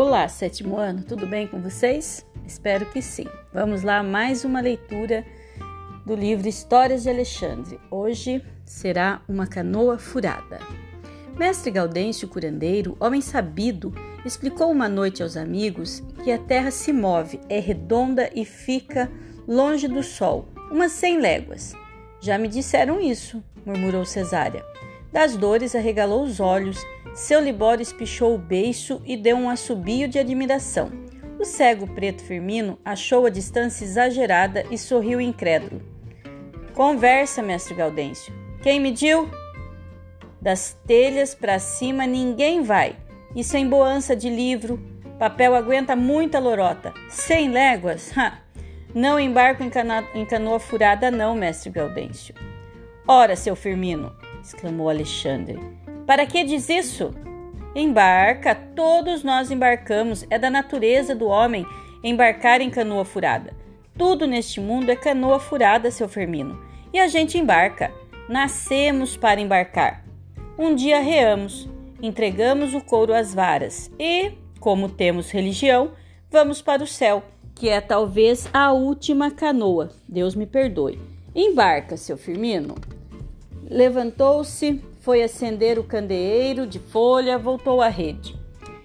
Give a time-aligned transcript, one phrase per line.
[0.00, 2.24] Olá, sétimo ano, tudo bem com vocês?
[2.46, 3.26] Espero que sim.
[3.52, 5.26] Vamos lá, mais uma leitura
[6.06, 7.80] do livro Histórias de Alexandre.
[7.90, 10.60] Hoje será uma canoa furada.
[11.36, 13.92] Mestre Gaudêncio Curandeiro, homem sabido,
[14.24, 19.10] explicou uma noite aos amigos que a terra se move, é redonda e fica
[19.48, 21.72] longe do sol, umas cem léguas.
[22.20, 24.64] Já me disseram isso, murmurou Cesária.
[25.12, 26.78] Das dores arregalou os olhos
[27.18, 30.92] seu Libório espichou o beiço e deu um assobio de admiração.
[31.36, 35.82] O cego preto Firmino achou a distância exagerada e sorriu incrédulo.
[36.74, 38.32] Conversa, mestre Gaudêncio.
[38.62, 39.28] Quem mediu?
[40.40, 42.94] Das telhas para cima ninguém vai.
[43.34, 44.80] Isso é emboança de livro.
[45.18, 46.94] Papel aguenta muita lorota.
[47.08, 48.16] Cem léguas?
[48.16, 48.38] Ha!
[48.94, 52.32] Não embarco em, cana em canoa furada, não, mestre Gaudêncio.
[53.08, 54.14] Ora, seu Firmino!
[54.40, 55.58] exclamou Alexandre.
[56.08, 57.14] Para que diz isso?
[57.74, 61.66] Embarca, todos nós embarcamos, é da natureza do homem
[62.02, 63.52] embarcar em canoa furada.
[63.94, 66.58] Tudo neste mundo é canoa furada, seu Firmino.
[66.94, 67.92] E a gente embarca.
[68.26, 70.02] Nascemos para embarcar.
[70.58, 71.68] Um dia reamos,
[72.00, 75.90] entregamos o couro às varas e, como temos religião,
[76.30, 77.22] vamos para o céu,
[77.54, 79.90] que é talvez a última canoa.
[80.08, 80.98] Deus me perdoe.
[81.34, 82.76] Embarca, seu Firmino.
[83.68, 88.38] Levantou-se, foi acender o candeeiro de folha, voltou à rede.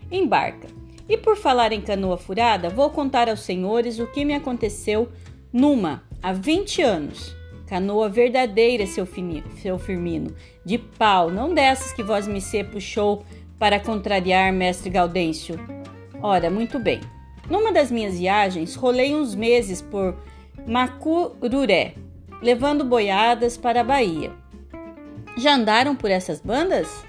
[0.10, 0.70] Embarca.
[1.10, 5.10] E por falar em canoa furada, vou contar aos senhores o que me aconteceu
[5.52, 7.36] numa, há 20 anos.
[7.68, 12.40] Canoa verdadeira, seu, finino, seu Firmino, de pau, não dessas que vós me
[12.72, 13.26] puxou
[13.60, 15.60] para contrariar mestre Gaudêncio.
[16.22, 17.02] Ora, muito bem.
[17.50, 20.16] Numa das minhas viagens, rolei uns meses por
[20.66, 21.96] Macururé,
[22.42, 24.42] levando boiadas para a Bahia.
[25.36, 27.04] Já andaram por essas bandas?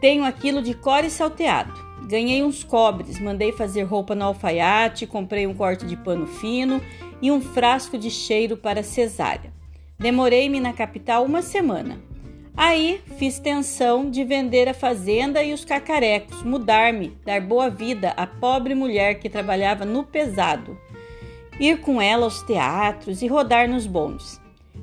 [0.00, 1.72] Tenho aquilo de core salteado.
[2.06, 6.82] Ganhei uns cobres, mandei fazer roupa no alfaiate, comprei um corte de pano fino
[7.22, 9.52] e um frasco de cheiro para cesárea.
[9.98, 11.98] Demorei-me na capital uma semana.
[12.54, 18.26] Aí fiz tensão de vender a fazenda e os cacarecos, mudar-me, dar boa vida à
[18.26, 20.78] pobre mulher que trabalhava no pesado,
[21.58, 24.41] ir com ela aos teatros e rodar nos bondes.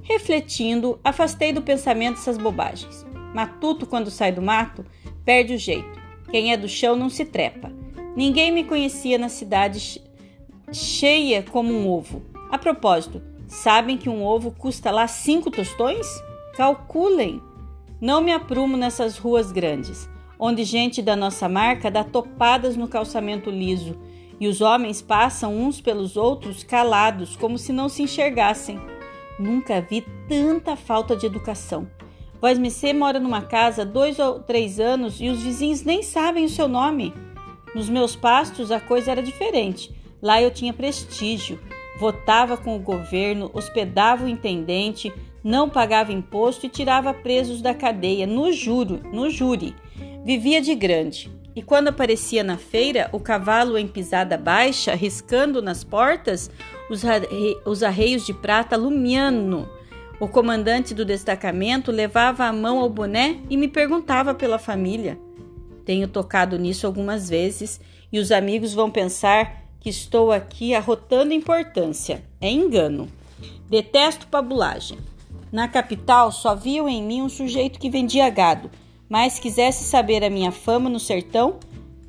[0.10, 3.06] Refletindo, afastei do pensamento essas bobagens.
[3.32, 4.84] Matuto, quando sai do mato,
[5.24, 6.02] perde o jeito.
[6.32, 7.72] Quem é do chão não se trepa.
[8.16, 10.02] Ninguém me conhecia na cidade
[10.74, 12.24] cheia como um ovo.
[12.50, 16.08] A propósito, sabem que um ovo custa lá cinco tostões?
[16.56, 17.40] Calculem!
[18.02, 20.10] Não me aprumo nessas ruas grandes,
[20.40, 23.96] onde gente da nossa marca dá topadas no calçamento liso
[24.40, 28.80] e os homens passam uns pelos outros calados, como se não se enxergassem.
[29.40, 31.88] Nunca vi tanta falta de educação.
[32.42, 36.68] Vosmecê mora numa casa dois ou três anos e os vizinhos nem sabem o seu
[36.68, 37.14] nome.
[37.74, 39.96] Nos meus pastos a coisa era diferente.
[40.22, 41.60] Lá eu tinha prestígio,
[42.00, 48.28] votava com o governo, hospedava o intendente, não pagava imposto e tirava presos da cadeia
[48.28, 49.74] no juro, no júri.
[50.26, 51.32] Vivia de grande.
[51.56, 56.50] E quando aparecia na feira o cavalo em pisada baixa, riscando nas portas
[56.90, 57.04] os,
[57.66, 59.68] os arreios de prata lumiano,
[60.20, 65.18] o comandante do destacamento levava a mão ao boné e me perguntava pela família.
[65.86, 67.80] Tenho tocado nisso algumas vezes
[68.12, 72.24] e os amigos vão pensar que estou aqui arrotando importância.
[72.42, 73.08] É engano.
[73.70, 74.98] Detesto pabulagem.
[75.52, 78.70] Na capital só viam em mim um sujeito que vendia gado
[79.10, 81.58] mas quisesse saber a minha fama no sertão,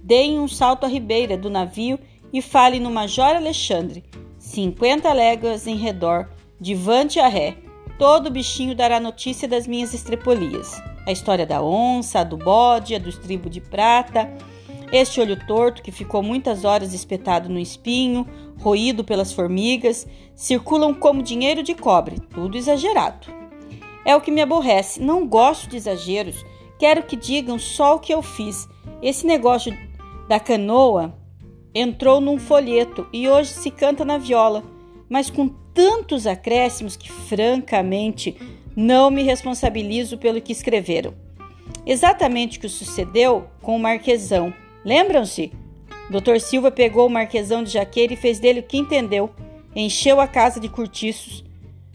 [0.03, 1.99] deem um salto à ribeira do navio
[2.31, 4.05] e fale no Major Alexandre,
[4.51, 6.29] cinquenta léguas em redor,
[6.61, 7.57] de vante a ré.
[7.99, 10.81] Todo bichinho dará notícia das minhas estrepolias.
[11.07, 14.31] A história da onça, a do bode, a do estribo de prata,
[14.93, 18.27] este olho torto que ficou muitas horas espetado no espinho,
[18.61, 23.29] roído pelas formigas, circulam como dinheiro de cobre, tudo exagerado.
[24.05, 26.45] É o que me aborrece, não gosto de exageros
[26.81, 28.67] Quero que digam só o que eu fiz.
[29.03, 29.77] Esse negócio
[30.27, 31.15] da canoa
[31.75, 34.63] entrou num folheto e hoje se canta na viola,
[35.09, 38.37] mas com tantos acréscimos que, francamente,
[38.77, 41.15] não me responsabilizo pelo que escreveram.
[41.87, 44.53] Exatamente o que sucedeu com o Marquesão.
[44.85, 45.53] Lembram-se?
[46.11, 46.41] Dr.
[46.41, 49.31] Silva pegou o Marquesão de Jaqueira e fez dele o que entendeu.
[49.75, 51.45] Encheu a casa de cortiços.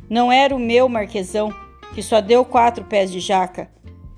[0.09, 1.53] Não era o meu Marquesão,
[1.93, 3.69] que só deu quatro pés de jaca.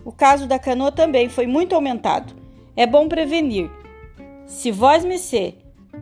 [0.05, 2.33] O caso da canoa também foi muito aumentado.
[2.75, 3.69] É bom prevenir.
[4.47, 5.55] Se vós mecê,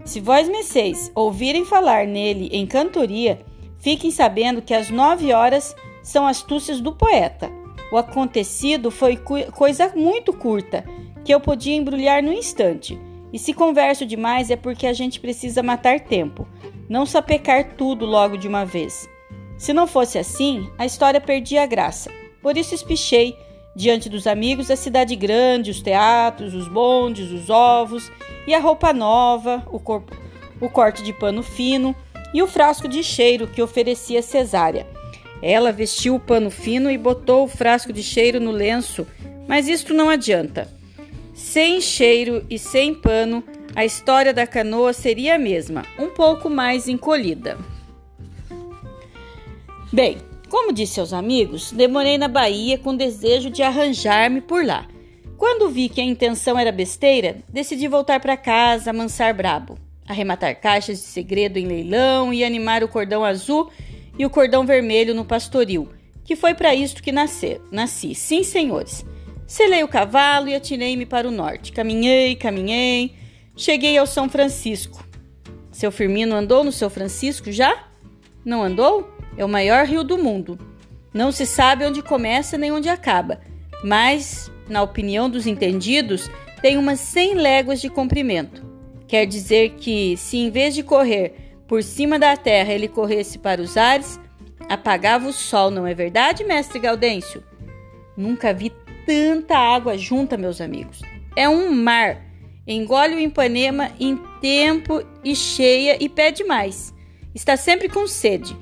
[0.05, 3.41] se vós meceis ouvirem falar nele em cantoria,
[3.79, 7.51] fiquem sabendo que as nove horas são astúcias do poeta.
[7.91, 9.19] O acontecido foi
[9.51, 10.85] coisa muito curta,
[11.23, 12.99] que eu podia embrulhar no instante,
[13.33, 16.47] E se converso demais é porque a gente precisa matar tempo,
[16.87, 19.09] não sapecar tudo logo de uma vez.
[19.57, 22.09] Se não fosse assim, a história perdia a graça.
[22.41, 23.37] Por isso espichei
[23.75, 28.11] diante dos amigos a cidade grande, os teatros, os bondes, os ovos
[28.47, 30.15] e a roupa nova, o, corpo,
[30.61, 31.95] o corte de pano fino
[32.33, 34.87] e o frasco de cheiro que oferecia Cesária.
[35.41, 39.05] Ela vestiu o pano fino e botou o frasco de cheiro no lenço,
[39.47, 40.67] mas isto não adianta.
[41.33, 43.43] Sem cheiro e sem pano,
[43.75, 47.57] a história da canoa seria a mesma, um pouco mais encolhida.
[49.91, 50.17] Bem,
[50.49, 54.87] como disse aos amigos, demorei na Bahia com desejo de arranjar-me por lá.
[55.37, 59.77] Quando vi que a intenção era besteira, decidi voltar para casa, amansar brabo,
[60.07, 63.69] arrematar caixas de segredo em leilão e animar o cordão azul
[64.17, 65.89] e o cordão vermelho no pastoril,
[66.23, 68.15] que foi para isto que nascer, nasci.
[68.15, 69.05] Sim, senhores.
[69.45, 71.71] Selei o cavalo e atirei-me para o norte.
[71.71, 73.13] Caminhei, caminhei,
[73.55, 75.05] cheguei ao São Francisco.
[75.71, 77.87] Seu Firmino andou no São Francisco já?
[78.43, 79.14] Não andou?
[79.37, 80.57] É o maior rio do mundo.
[81.13, 83.39] Não se sabe onde começa nem onde acaba,
[83.83, 86.29] mas, na opinião dos entendidos,
[86.61, 88.65] tem umas 100 léguas de comprimento.
[89.07, 91.35] Quer dizer que, se em vez de correr
[91.67, 94.19] por cima da terra ele corresse para os ares,
[94.67, 97.43] apagava o sol, não é verdade, mestre Gaudêncio?
[98.17, 98.71] Nunca vi
[99.05, 101.01] tanta água junta, meus amigos.
[101.35, 102.23] É um mar.
[102.67, 106.93] Engole o Ipanema em tempo e cheia e pede mais.
[107.33, 108.55] Está sempre com sede.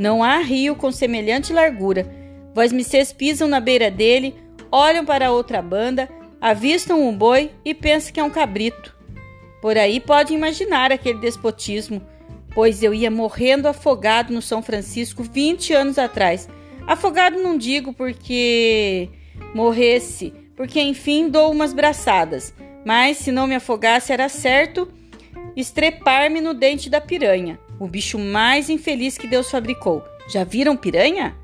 [0.00, 2.10] Não há rio com semelhante largura.
[2.54, 2.82] Vós-me
[3.18, 4.34] pisam na beira dele,
[4.72, 6.08] olham para a outra banda,
[6.40, 8.96] avistam um boi e pensam que é um cabrito.
[9.60, 12.00] Por aí pode imaginar aquele despotismo,
[12.54, 16.48] pois eu ia morrendo afogado no São Francisco 20 anos atrás.
[16.86, 19.10] Afogado não digo porque
[19.54, 22.54] morresse, porque enfim dou umas braçadas,
[22.86, 24.90] mas se não me afogasse era certo
[25.54, 30.04] estrepar-me no dente da piranha, o bicho mais infeliz que Deus fabricou.
[30.28, 31.34] Já viram piranha?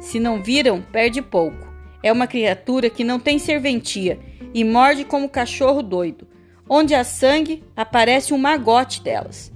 [0.00, 1.72] Se não viram, perde pouco.
[2.02, 4.18] É uma criatura que não tem serventia
[4.54, 6.26] e morde como cachorro doido.
[6.68, 9.52] Onde há sangue, aparece um magote delas.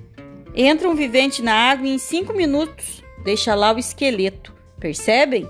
[0.55, 4.55] Entra um vivente na água e em cinco minutos deixa lá o esqueleto.
[4.79, 5.49] Percebem?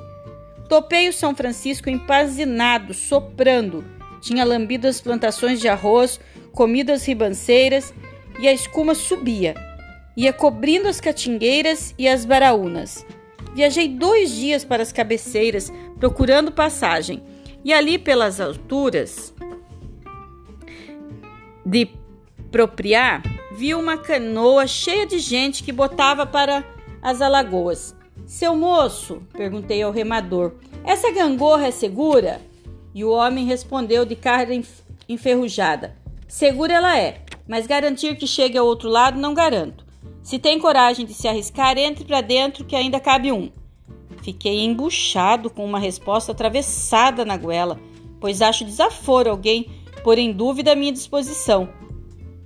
[0.69, 3.85] Topei o São Francisco empazinado, soprando.
[4.21, 6.21] Tinha lambido as plantações de arroz,
[6.53, 7.93] comido as ribanceiras
[8.39, 9.68] e a escuma subia.
[10.19, 13.07] Ia cobrindo as catingueiras e as baraúnas.
[13.55, 17.23] Viajei dois dias para as cabeceiras, procurando passagem,
[17.65, 19.33] e ali pelas alturas
[21.65, 21.89] de
[22.51, 23.23] Propriar,
[23.53, 26.65] vi uma canoa cheia de gente que botava para
[27.01, 27.95] as alagoas.
[28.27, 32.41] Seu moço, perguntei ao remador, essa gangorra é segura?
[32.93, 34.49] E o homem respondeu de cara
[35.09, 35.95] enferrujada:
[36.27, 39.87] Segura ela é, mas garantir que chegue ao outro lado não garanto.
[40.29, 43.51] Se tem coragem de se arriscar, entre para dentro que ainda cabe um.
[44.21, 47.81] Fiquei embuchado com uma resposta atravessada na goela,
[48.21, 49.71] pois acho desaforo alguém
[50.05, 51.71] pôr em dúvida a minha disposição.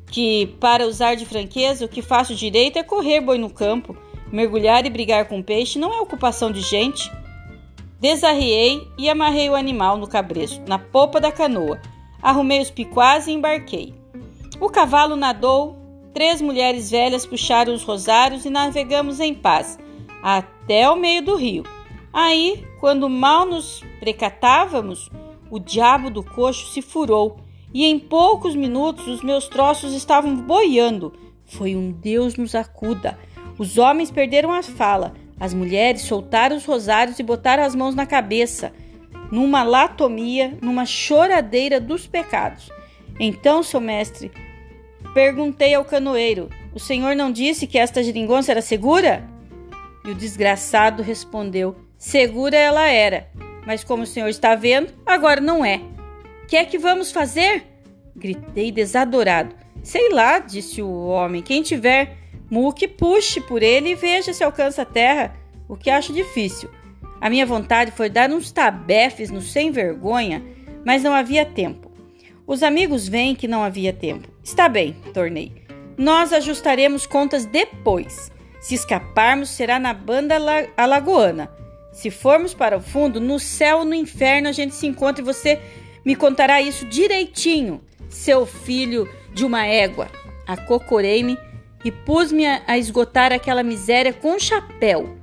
[0.06, 3.96] Que, para usar de franqueza, o que faço direito é correr boi no campo
[4.31, 7.11] Mergulhar e brigar com peixe não é ocupação de gente.
[7.99, 11.81] Desarriei e amarrei o animal no cabresto, na popa da canoa.
[12.22, 13.93] Arrumei os piquás e embarquei.
[14.60, 15.81] O cavalo nadou,
[16.13, 19.79] três mulheres velhas puxaram os rosários e navegamos em paz,
[20.23, 21.65] até o meio do rio.
[22.13, 25.11] Aí, quando mal nos precatávamos,
[25.51, 27.39] o diabo do coxo se furou
[27.73, 31.13] e em poucos minutos os meus troços estavam boiando.
[31.47, 33.19] Foi um Deus nos acuda.
[33.59, 38.07] Os homens perderam a fala, as mulheres soltaram os rosários e botaram as mãos na
[38.07, 38.73] cabeça,
[39.31, 42.71] numa latomia, numa choradeira dos pecados.
[43.19, 44.31] Então, seu mestre,
[45.15, 49.25] perguntei ao canoeiro: O senhor não disse que esta geringonça era segura?
[50.05, 53.29] E o desgraçado respondeu: Segura ela era,
[53.67, 55.81] mas como o senhor está vendo, agora não é.
[56.49, 57.65] Que é que vamos fazer?
[58.15, 59.55] Gritei desadorado.
[59.83, 61.43] Sei lá, disse o homem.
[61.43, 62.17] Quem tiver
[62.51, 65.35] Muque puxe por ele e veja se alcança a terra,
[65.67, 66.69] o que acho difícil.
[67.19, 70.43] A minha vontade foi dar uns tabefes no sem vergonha,
[70.85, 71.91] mas não havia tempo.
[72.47, 74.29] Os amigos veem que não havia tempo.
[74.43, 75.53] Está bem, tornei.
[75.96, 78.31] Nós ajustaremos contas depois.
[78.61, 80.37] Se escaparmos, será na banda
[80.77, 81.51] alagoana.
[81.93, 85.25] Se formos para o fundo, no céu ou no inferno a gente se encontra e
[85.25, 85.61] você
[86.05, 90.08] me contará isso direitinho, seu filho de uma égua.
[90.46, 91.39] Acocorei-me
[91.84, 95.19] e pus-me a esgotar aquela miséria com chapéu.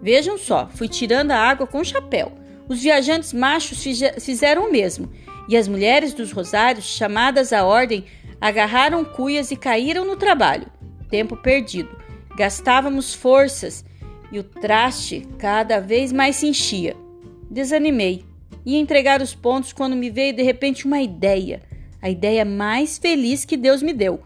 [0.00, 2.32] Vejam só, fui tirando a água com chapéu.
[2.68, 3.82] Os viajantes machos
[4.20, 5.10] fizeram o mesmo
[5.48, 8.04] e as mulheres dos rosários, chamadas à ordem,
[8.42, 10.66] agarraram cuias e caíram no trabalho.
[11.08, 11.96] Tempo perdido.
[12.36, 13.84] Gastávamos forças
[14.32, 16.96] e o traste cada vez mais se enchia.
[17.48, 18.24] Desanimei.
[18.66, 21.62] Ia entregar os pontos quando me veio de repente uma ideia.
[22.00, 24.20] A ideia mais feliz que Deus me deu.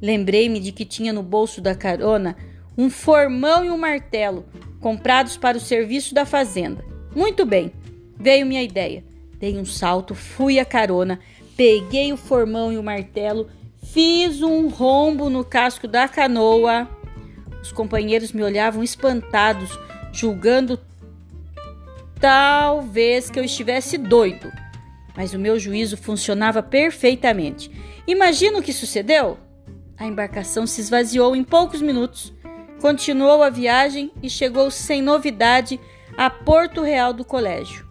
[0.00, 2.36] Lembrei-me de que tinha no bolso da carona
[2.76, 4.44] um formão e um martelo,
[4.78, 6.84] comprados para o serviço da fazenda.
[7.16, 7.72] Muito bem,
[8.18, 9.02] veio minha ideia.
[9.38, 11.18] Dei um salto, fui à carona,
[11.56, 13.48] peguei o formão e o martelo,
[13.82, 16.88] fiz um rombo no casco da canoa.
[17.62, 19.70] Os companheiros me olhavam espantados,
[20.12, 20.78] julgando
[22.20, 24.50] talvez que eu estivesse doido.
[25.16, 27.70] Mas o meu juízo funcionava perfeitamente.
[28.06, 29.38] Imagina o que sucedeu?
[29.96, 32.32] A embarcação se esvaziou em poucos minutos.
[32.80, 35.78] Continuou a viagem e chegou sem novidade
[36.16, 37.83] a Porto Real do colégio.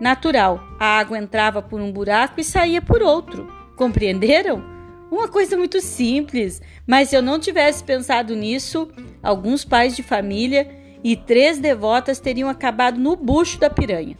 [0.00, 3.46] Natural, a água entrava por um buraco e saía por outro.
[3.76, 4.62] Compreenderam?
[5.10, 8.88] Uma coisa muito simples, mas se eu não tivesse pensado nisso,
[9.22, 10.68] alguns pais de família
[11.04, 14.16] e três devotas teriam acabado no bucho da piranha.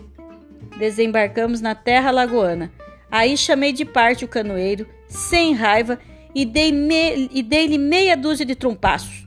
[0.79, 2.71] Desembarcamos na terra lagoana.
[3.11, 5.99] Aí chamei de parte o canoeiro, sem raiva,
[6.35, 7.43] e dei-lhe me...
[7.43, 9.25] dei meia dúzia de trompaços.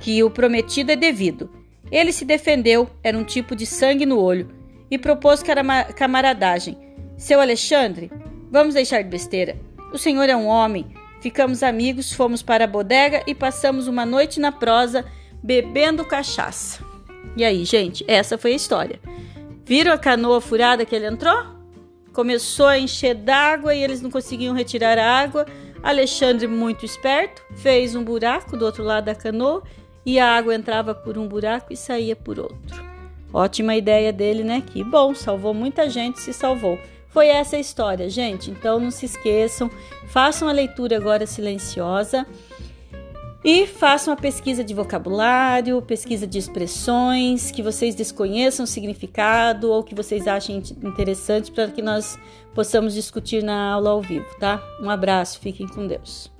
[0.00, 1.50] Que o prometido é devido.
[1.90, 4.48] Ele se defendeu, era um tipo de sangue no olho,
[4.92, 5.42] e propôs
[5.96, 6.76] camaradagem.
[7.16, 8.12] Seu Alexandre,
[8.50, 9.56] vamos deixar de besteira.
[9.90, 10.86] O senhor é um homem.
[11.22, 15.06] Ficamos amigos, fomos para a bodega e passamos uma noite na prosa
[15.42, 16.84] bebendo cachaça.
[17.34, 19.00] E aí, gente, essa foi a história.
[19.64, 21.42] Viram a canoa furada que ele entrou?
[22.12, 25.46] Começou a encher d'água e eles não conseguiam retirar a água.
[25.82, 29.62] Alexandre, muito esperto, fez um buraco do outro lado da canoa
[30.04, 32.91] e a água entrava por um buraco e saía por outro.
[33.32, 34.62] Ótima ideia dele, né?
[34.64, 36.78] Que bom, salvou muita gente, se salvou.
[37.08, 38.50] Foi essa a história, gente.
[38.50, 39.70] Então não se esqueçam,
[40.08, 42.26] façam a leitura agora silenciosa
[43.44, 49.82] e façam a pesquisa de vocabulário, pesquisa de expressões que vocês desconheçam o significado ou
[49.82, 52.18] que vocês achem interessante para que nós
[52.54, 54.62] possamos discutir na aula ao vivo, tá?
[54.80, 56.30] Um abraço, fiquem com Deus.